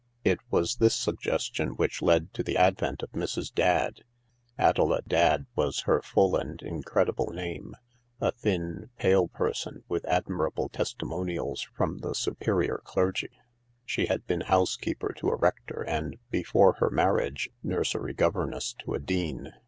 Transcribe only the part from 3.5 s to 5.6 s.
Dadd— Adela Dadd